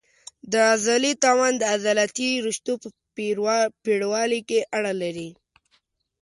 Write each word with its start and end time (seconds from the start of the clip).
د 0.51 0.53
عضلې 0.69 1.13
توان 1.23 1.53
د 1.57 1.63
عضلاتي 1.73 2.29
رشتو 2.45 2.73
په 2.81 2.87
پېړوالي 3.83 4.39
اړه 4.77 4.93
لري. 5.01 5.29